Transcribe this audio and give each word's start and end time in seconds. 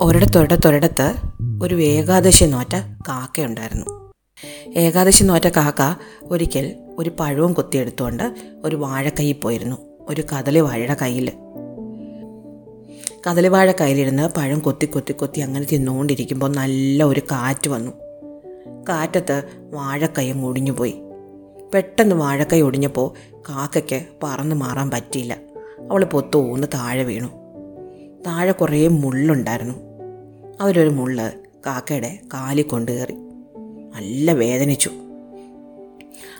ഒരിടത്തൊരിടത്തൊരിടത്ത് 0.00 1.14
ഒരു 1.62 1.74
ഏകാദശി 1.74 2.44
നോറ്റ 2.44 2.74
കാക്കയുണ്ടായിരുന്നു. 3.08 4.12
ഏകാദശി 4.76 5.24
നോറ്റ 5.24 5.48
കാക്ക 5.48 5.96
ഒരിക്കൽ 6.22 6.74
ഒരു 6.98 7.10
പഴവും 7.20 7.52
കൊത്തിയെടുത്തുകൊണ്ട് 7.52 8.34
ഒരു 8.64 8.76
വാഴക്കൈ 8.76 9.32
പോയിരുന്നു. 9.32 9.76
ഒരു 10.00 10.24
കദളി 10.32 10.58
വാഴയുടെ 10.58 10.96
കയ്യിൽ 11.02 11.32
കദളി 13.26 13.48
വാഴ 13.48 13.72
കയ്യിലിരുന്ന് 13.72 14.28
പഴം 14.36 14.58
കൊത്തി 14.58 14.86
കൊത്തി 14.86 15.12
കൊത്തി 15.12 15.40
അങ്ങനെ 15.40 15.66
തിന്നുകൊണ്ടിരിക്കുമ്പോൾ 15.72 16.52
നല്ല 16.52 17.04
ഒരു 17.04 17.20
കാറ്റ് 17.20 17.68
വന്നു. 17.68 17.92
കാറ്റത്ത് 18.88 19.42
വാഴക്കൈയും 19.72 20.46
ഒടിഞ്ഞു 20.46 20.72
പോയി. 20.72 20.94
പെട്ടെന്ന് 21.74 22.16
വാഴക്കൈ 22.16 22.60
ഒടിഞ്ഞപ്പോൾ 22.60 23.38
കാക്കയ്ക്ക് 23.40 24.04
പറന്ന് 24.22 24.56
മാറാൻ 24.56 24.90
പറ്റിയില്ല. 24.90 25.36
അവൾ 25.90 26.04
പൊത്തോന്ന് 26.04 26.68
താഴെ 26.74 27.02
വീണു. 27.02 27.28
താഴെ 28.26 28.52
കുറേ 28.52 28.88
മുള്ളുണ്ടായിരുന്നു. 28.88 29.74
അവരൊരു 30.60 30.88
മുള്ള് 30.88 31.32
കാക്കയുടെ 31.66 32.18
കാലിൽ 32.34 32.62
കൊണ്ടു 32.62 32.92
കയറി 32.92 33.12
നല്ല 33.94 34.32
വേദനിച്ചു. 34.32 34.90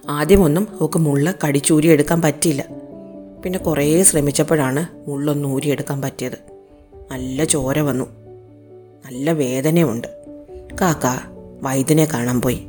ആദ്യമൊന്നും 0.08 0.68
അവൾക്ക് 0.70 0.98
മുള്ള 0.98 1.34
കടിച്ചൂരിയെടുക്കാൻ 1.46 2.22
പറ്റിയില്ല. 2.22 2.64
പിന്നെ 3.44 3.58
കുറേ 3.58 4.02
ശ്രമിച്ചപ്പോഴാണ് 4.02 5.10
മുള്ളൊന്ന് 5.10 5.48
ഊരിയെടുക്കാൻ 5.48 6.02
പറ്റിയത്. 6.02 6.38
നല്ല 7.10 7.44
ചോര 7.44 7.80
വന്നു. 7.80 8.04
നല്ല 9.06 9.32
വേദനയുണ്ട് 9.32 10.08
കാക്ക 10.80 11.06
വൈദ്യനെ 11.62 12.04
കാണാൻ 12.04 12.40
പോയി. 12.40 12.68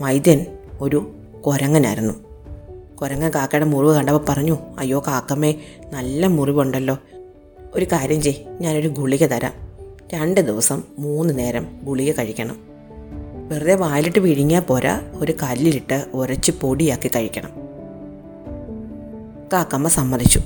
വൈദ്യൻ 0.00 0.46
ഒരു 0.80 1.12
കുരങ്ങനായിരുന്നു. 1.46 2.29
കുരങ്ങൻ 3.02 3.30
കാക്കയുടെ 3.34 3.66
മുറിവ് 3.66 3.94
കണ്ടപ്പോൾ 3.94 4.24
പറഞ്ഞു 4.28 4.56
അയ്യോ 4.78 5.02
കാക്കമ്മേ 5.06 5.54
നല്ല 5.92 6.26
മുറിവുണ്ടല്ലോ. 6.26 6.98
ഒരു 7.74 7.84
കാര്യം 7.84 8.22
ചെയ് 8.22 8.34
ഞാനൊരു 8.60 8.88
ഗുളിക 8.88 9.26
തരാം. 9.26 9.52
രണ്ട് 10.14 10.40
ദിവസം 10.40 10.82
മൂന്ന് 10.98 11.38
നേരം 11.38 11.66
ഗുളിക 11.82 12.12
കഴിക്കണം. 12.12 12.56
വെറുതെ 13.48 13.74
വായിലിട്ട് 13.74 14.18
വിഴുങ്ങിയാൽ 14.18 14.60
പോരാ 14.60 15.00
ഒരു 15.14 15.34
കല്ലിലിട്ട് 15.42 16.06
ഉരച്ച് 16.14 16.52
പൊടിയാക്കി 16.52 17.10
കഴിക്കണം. 17.16 17.50
കാക്കമ്മ 19.52 19.88
സമ്മതിച്ചു. 19.88 20.40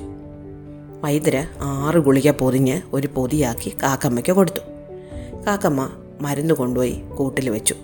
വൈദ്യര് 1.02 1.44
ആറ് 1.60 1.98
ഗുളിക 1.98 2.30
പൊതിഞ്ഞ് 2.30 2.80
ഒരു 2.92 3.06
പൊതിയാക്കി 3.06 3.76
കാക്കമ്മയ്ക്ക് 3.82 4.32
കൊടുത്തു. 4.32 4.60
കാക്കമ്മ 5.46 5.90
മരുന്ന് 6.20 6.54
കൊണ്ടുപോയി 6.54 7.02
കൂട്ടിൽ 7.18 7.50
വെച്ചു. 7.50 7.74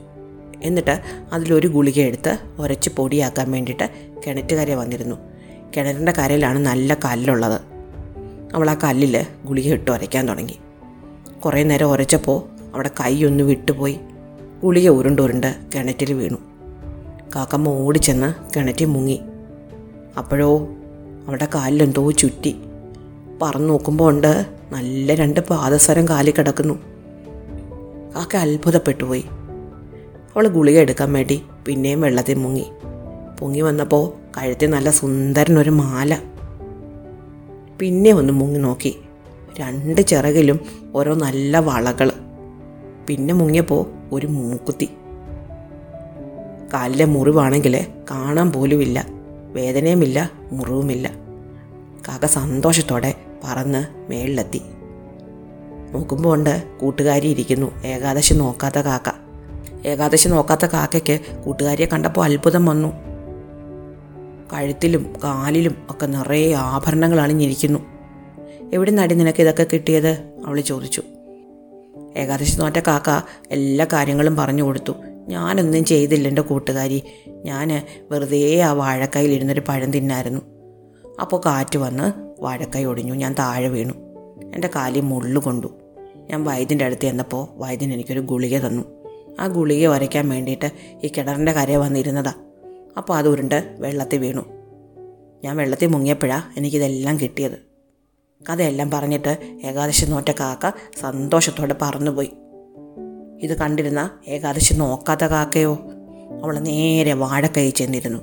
എന്നിട്ട് 0.62 1.00
അതിലൊരു 1.32 1.68
ഗുളിക 1.68 2.00
എടുത്ത് 2.00 2.38
ഉരച്ച് 2.58 2.90
പൊടിയാക്കാൻ 2.90 3.50
വേണ്ടിയിട്ട് 3.50 3.90
കിണറ്റുകരയെ 4.26 4.74
വന്നിരുന്നു. 4.74 5.16
കിണറിന്റെ 5.76 6.12
കരയിലാണ് 6.12 6.58
നല്ല 6.58 6.94
കല്ലുള്ളത്. 6.94 7.60
അവൾ 8.54 8.70
ആ 8.70 8.76
കല്ലിൽ 8.84 9.26
ഗുളിക 9.44 9.72
ഇട്ട് 9.72 9.90
ഉരയ്ക്കാൻ 9.90 10.28
തുടങ്ങി. 10.28 10.58
കുറേ 11.44 11.62
നേരം 11.62 11.86
ഉരച്ചപ്പോൾ 11.86 12.42
അവിടെ 12.74 12.90
കൈയൊന്ന് 13.00 13.44
വിട്ടുപോയി. 13.44 14.00
ഗുളിക 14.62 14.88
ഉരുണ്ടുരുണ്ട് 14.88 15.56
കിണറ്റിൽ 15.74 16.12
വീണു. 16.12 16.36
കാക്കമ്മ 17.36 17.68
ഓടിച്ചെന്ന് 17.68 18.34
കിണറ്റിൽ 18.56 18.84
മുങ്ങി. 18.84 19.20
അപ്പോഴോ 20.18 20.68
അവിടെ 21.26 21.48
കാലിലെന്തോ 21.54 22.10
ചുറ്റി. 22.10 22.56
പറന്ന് 23.42 23.68
നോക്കുമ്പോൾ 23.68 24.10
ഉണ്ട് 24.10 24.46
നല്ല 24.70 25.14
രണ്ട് 25.14 25.40
പാദസരം 25.40 26.08
കാലിൽ 26.08 26.32
കിടക്കുന്നു. 26.38 26.74
കാക്ക 28.16 28.36
അത്ഭുതപ്പെട്ടു 28.36 29.04
പോയി 29.04 29.24
അവൾ 30.36 30.48
ഗുളിക 30.48 30.78
എടുക്കാൻ 30.78 31.12
വേണ്ടി 31.12 31.42
പിന്നെയും 31.66 32.00
വെള്ളത്തിൽ 32.00 32.34
മുങ്ങി. 32.34 32.66
പൊങ്ങി 33.40 33.60
വന്നപ്പോൾ 33.60 34.12
കഴുത്തിൽ 34.38 34.70
നല്ല 34.70 34.90
സുന്ദരനൊരു 34.90 35.70
മാല. 35.70 36.18
പിന്നെ 37.80 38.12
ഒന്ന് 38.12 38.32
മുങ്ങി 38.32 38.58
നോക്കി. 38.58 38.98
രണ്ട് 39.60 40.00
ചിറകിലും 40.00 40.60
ഓരോ 40.94 41.14
നല്ല 41.14 41.58
വളകൾ. 41.58 42.12
പിന്നെ 43.06 43.34
മുങ്ങിയപ്പോൾ 43.34 43.86
ഒരു 44.12 44.26
മൂക്കുത്തി. 44.26 44.90
കാലിലെ 46.74 47.04
മുറിവാണെങ്കിൽ 47.04 47.86
കാണാൻ 48.10 48.52
പോലുമില്ല. 48.52 49.06
വേദനയുമില്ല 49.52 50.30
മുറിവുമില്ല. 50.52 51.10
കാക്ക 52.08 52.26
സന്തോഷത്തോടെ 52.26 53.14
പറന്ന് 53.44 54.10
മേളിലെത്തി. 54.10 54.62
നോക്കുമ്പോൾ 55.92 56.34
ഉണ്ട് 56.34 56.62
കൂട്ടുകാരി 56.80 57.28
ഇരിക്കുന്നു. 57.28 57.82
ഏകാദശി 57.84 58.34
നോക്കാത്ത 58.34 58.78
കാക്ക. 58.78 59.19
ഏകാദശി 59.84 60.28
നോക്കാത്ത 60.28 60.66
കാക്കയ്ക്ക് 60.66 61.42
കൂട്ടുകാരിയെ 61.42 61.86
കണ്ടപ്പോൾ 61.86 62.24
അത്ഭുതം 62.24 62.66
വന്നു. 62.66 62.92
കഴുത്തിലും 64.52 65.12
കാലിലും 65.24 65.76
ഒക്കെ 65.90 66.06
നിറയെ 66.06 66.54
ആഭരണങ്ങൾ 66.54 67.20
അണിഞ്ഞിരിക്കുന്നു. 67.20 67.78
എവിടെ 68.72 68.90
നടി 68.90 69.14
നിനക്ക് 69.14 69.42
ഇതൊക്കെ 69.42 69.66
കിട്ടിയത്? 69.72 70.40
അവൾ 70.46 70.60
ചോദിച്ചു. 70.60 71.02
ഏകാദശി 72.16 72.58
നോറ്റ 72.58 72.78
കാക്ക 72.78 73.26
എല്ലാ 73.50 73.86
കാര്യങ്ങളും 73.92 74.36
പറഞ്ഞു 74.36 74.62
കൊടുത്തു. 74.62 74.92
ഞാനൊന്നും 75.28 75.84
ചെയ്തില്ല 75.84 76.28
എന്റെ 76.28 76.42
കൂട്ടുകാരി. 76.42 77.02
ഞാൻ 77.28 77.86
വെറുതെ 78.10 78.60
ആ 78.60 78.72
വാഴക്കൈയിലിരുന്നൊരു 78.72 79.62
പഴം 79.68 79.90
തിന്നായിരുന്നു. 79.90 80.40
അപ്പോൾ 81.20 81.40
കാറ്റ് 81.46 81.78
വന്ന് 81.78 82.12
വാഴക്കൈ 82.40 82.84
ഒടിഞ്ഞു. 82.84 83.14
ഞാൻ 83.14 83.34
താഴെ 83.38 83.68
വീണു. 83.68 83.92
എന്റെ 84.54 84.70
കാലി 84.76 85.00
മുള്ളു 85.00 85.40
കൊണ്ടു. 85.40 85.78
ഞാൻ 86.30 86.44
വൈദ്യന്റെ 86.44 86.84
അടുത്ത് 86.84 87.02
ചെന്നപ്പോൾ 87.02 87.48
വൈദ്യൻ 87.56 87.92
എനിക്കൊരു 87.92 88.20
ഗുളിക 88.20 88.58
തന്നു. 88.58 88.99
ആ 89.40 89.46
ഗുളിക 89.46 89.88
വരയ്ക്കാൻ 89.88 90.28
വേണ്ടിയിട്ട് 90.28 90.70
ഈ 91.04 91.10
കിണറിന്റെ 91.16 91.52
കരയെ 91.52 91.76
വന്നിരുന്നതാ. 91.76 92.32
അപ്പോൾ 92.96 93.16
അത് 93.16 93.28
ഉരുണ്ട് 93.28 93.76
വെള്ളത്തിൽ 93.78 94.18
വീണു. 94.18 94.42
ഞാൻ 95.44 95.56
വെള്ളത്തിൽ 95.56 95.86
മുങ്ങിയപ്പോഴാണ് 95.86 96.58
എനിക്കിതെല്ലാം 96.58 97.20
കിട്ടിയത്. 97.20 97.70
കഥയെല്ലാം 98.50 98.90
പറഞ്ഞിട്ട് 98.90 99.60
ഏകാദശി 99.64 100.06
നോറ്റ 100.06 100.30
കാക്ക 100.30 100.70
സന്തോഷത്തോടെ 101.00 101.74
പറന്നുപോയി. 101.82 102.30
ഇത് 103.42 103.58
കണ്ടിരുന്ന 103.58 104.10
ഏകാദശി 104.28 104.74
നോക്കാത്ത 104.74 105.24
കാക്കയോ? 105.24 105.78
അവൾ 106.42 106.58
നേരെ 106.58 107.12
വാഴക്കൈ 107.12 107.70
ചെന്നിരുന്നു. 107.70 108.18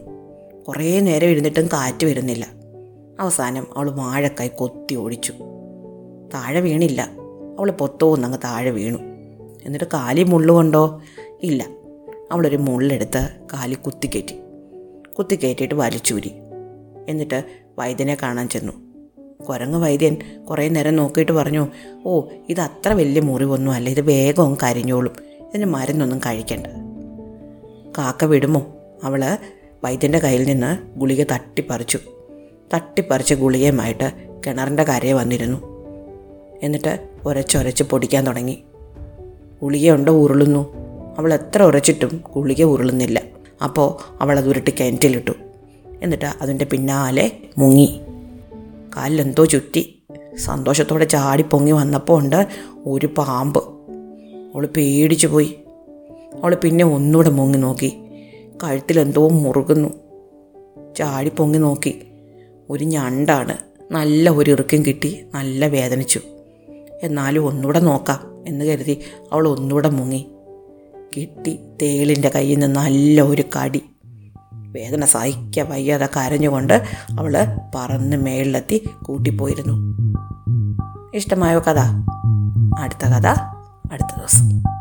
കുറേ 0.67 0.99
നേരം 0.99 1.28
ഇരുന്നിട്ടും 1.28 1.67
കാറ്റ് 1.67 2.05
വരുന്നില്ല. 2.05 2.47
അവസാനം 3.19 3.67
അവൾ 3.78 3.91
വാഴക്കൈ 3.91 4.47
കൊത്തി 4.47 4.95
ഓടിച്ചു 4.95 5.34
താഴെ 6.34 6.59
വീണില്ല. 6.59 7.01
അവൾ 7.59 7.72
പൊത്തോന്നങ്ങ് 7.72 8.38
താഴെ 8.44 8.72
വീണു. 8.72 9.16
എന്നിട്ട് 9.66 9.85
കാലി 9.94 10.23
മുള്ളുകൊണ്ടോ 10.23 11.01
ഇല്ല. 11.44 11.66
അവളൊരു 12.31 12.57
മുള്ളെടുത്ത് 12.57 13.29
കാലി 13.53 13.73
കുത്തിക്കയറ്റി 13.73 14.35
കുത്തിക്കയറ്റിയിട്ട് 15.18 15.75
വലിച്ചൂരി 15.75 16.31
എന്നിട്ട് 17.09 17.44
വൈദ്യനെ 17.79 18.17
കാണാൻ 18.22 18.50
ചെന്നു. 18.50 18.73
കുരങ്ങ് 19.44 19.79
വൈദ്യൻ 19.79 20.17
കുറേ 20.50 20.69
നേരം 20.69 20.96
നോക്കിയിട്ട് 20.96 21.31
പറഞ്ഞു 21.31 21.67
ഓ 22.06 22.22
ഇത് 22.50 22.62
അത്ര 22.62 22.94
വലിയ 22.94 23.22
മുറിവൊന്നും 23.22 23.72
അല്ല. 23.72 23.90
ഇത് 23.90 24.01
വേഗം 24.01 24.57
കരിഞ്ഞോളും. 24.63 25.16
ഇതിന് 25.41 25.66
മരുന്നൊന്നും 25.66 26.19
കഴിക്കണ്ട. 26.19 26.67
കാക്ക 27.97 28.25
വിടുമോ? 28.25 28.67
അവൾ 29.03 29.38
വൈദ്യന്റെ 29.84 30.19
കയ്യിൽ 30.19 30.44
നിന്ന് 30.44 31.00
ഗുളിക 31.00 31.23
തട്ടിപ്പറിച്ചു. 31.23 32.00
തട്ടിപ്പറിച്ച 32.73 33.34
ഗുളികയുമായിട്ട് 33.34 34.13
കിണറിന്റെ 34.47 34.84
കരയെ 34.84 35.13
വന്നിരുന്നു. 35.13 35.62
എന്നിട്ട് 36.63 37.07
ഉരച്ചൊരച്ച് 37.25 37.84
പൊടിക്കാൻ 37.84 38.28
തുടങ്ങി. 38.28 38.63
ഗുളികയുണ്ടോ 39.62 40.13
ഉരുളുന്നു. 40.13 40.73
അവൾ 41.18 41.34
എത്ര 41.34 41.63
ഉരച്ചിട്ടും 41.63 42.23
ഗുളിക 42.35 42.63
ഉരുളുന്നില്ല. 42.63 43.22
അപ്പോൾ 43.63 44.18
അവൾ 44.22 44.38
അത് 44.38 44.50
ഉരുട്ടി 44.50 44.73
കിണറ്റിലിട്ടു. 44.79 45.31
എന്നിട്ട് 46.01 46.25
അതിന്റെ 46.25 46.66
പിന്നാലെ 46.66 47.31
മുങ്ങി. 47.57 48.01
കാലിലെന്തോ 48.97 49.46
ചുറ്റി. 49.46 50.03
സന്തോഷത്തോടെ 50.38 51.06
ചാടി 51.06 51.44
പൊങ്ങി 51.44 51.72
വന്നപ്പോൾ 51.72 52.19
ഉണ്ട് 52.19 52.47
ഒരു 52.85 53.06
പാമ്പ്. 53.06 53.63
അവൾ 54.56 54.66
പേടിച്ചു 54.66 55.28
പോയി. 55.28 55.56
അവൾ 56.44 56.56
പിന്നെ 56.56 56.85
ഒന്നുകൂടെ 56.85 57.29
മുങ്ങി 57.29 57.57
നോക്കി. 57.57 57.97
കഴുത്തിലെന്തോ 58.63 59.29
മുറുകുന്നു. 59.29 59.90
ചാടി 60.97 61.29
പൊങ്ങി 61.29 61.57
നോക്കി. 61.57 62.01
ഒരു 62.69 62.84
ഞണ്ടാണ്. 62.84 63.57
നല്ല 63.91 64.29
ഒരു 64.29 64.51
ഇറുക്കം 64.51 64.85
കിട്ടി. 64.85 65.26
നല്ല 65.34 65.67
വേദനിച്ചു. 65.67 66.22
എന്നാലും 67.03 67.47
ഒന്നുകൂടെ 67.47 67.79
നോക്കാം. 67.79 68.36
എന്ന് 68.47 68.66
കരുതി 68.66 68.99
അവൾ 69.34 69.47
ഒന്നുകൂടെ 69.47 69.90
മുങ്ങി. 69.90 70.32
കിട്ടി 71.17 71.59
തേളിന്റെ 71.82 72.29
കയ്യിൽ 72.35 72.59
നിന്ന് 72.59 72.79
നല്ല 72.79 73.22
ഒരു 73.22 73.44
കടി. 73.58 73.82
വേദന 74.53 75.05
സഹിക്ക 75.05 75.59
വയ്യാതെ 75.59 76.09
കരഞ്ഞുകൊണ്ട് 76.17 76.84
അവൾ 77.20 77.38
പറന്ന് 77.76 78.17
മേളിലെത്തി 78.17 78.90
കൂട്ടിപ്പോയിരുന്നു. 79.02 79.73
ഇഷ്ടമായോ 81.14 81.59
കഥ? 81.59 81.79
അടുത്ത 82.79 83.05
കഥ. 83.05 83.28
അടുത്ത 83.91 84.20
ദിവസം. 84.20 84.77